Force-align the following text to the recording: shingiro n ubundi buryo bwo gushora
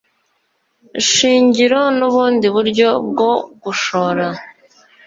shingiro 1.09 1.81
n 1.97 1.99
ubundi 2.07 2.45
buryo 2.55 2.89
bwo 3.07 3.31
gushora 3.63 4.25